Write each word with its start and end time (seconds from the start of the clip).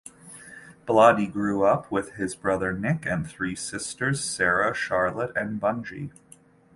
Baladi 0.87 1.31
grew 1.31 1.63
up 1.63 1.91
with 1.91 2.13
his 2.13 2.33
brother 2.35 2.73
Nick 2.73 3.05
and 3.05 3.27
three 3.29 3.53
sisters 3.55 4.23
Sara, 4.23 4.73
Charlotte, 4.73 5.31
and 5.37 5.61
Bungie. 5.61 6.09